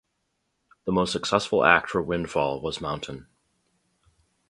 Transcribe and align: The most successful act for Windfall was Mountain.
The 0.85 0.91
most 0.91 1.11
successful 1.11 1.63
act 1.63 1.87
for 1.91 2.01
Windfall 2.01 2.59
was 2.59 2.81
Mountain. 2.81 3.27